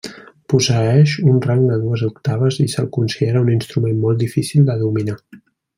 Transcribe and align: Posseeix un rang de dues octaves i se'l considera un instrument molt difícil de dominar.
Posseeix 0.53 1.13
un 1.33 1.37
rang 1.47 1.61
de 1.73 1.77
dues 1.83 2.05
octaves 2.09 2.59
i 2.65 2.67
se'l 2.77 2.91
considera 2.99 3.47
un 3.47 3.55
instrument 3.59 4.05
molt 4.07 4.25
difícil 4.27 4.69
de 4.71 4.83
dominar. 4.87 5.21